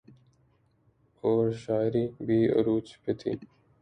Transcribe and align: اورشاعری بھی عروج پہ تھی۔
اورشاعری 1.23 2.05
بھی 2.25 2.39
عروج 2.49 2.87
پہ 3.03 3.11
تھی۔ 3.19 3.31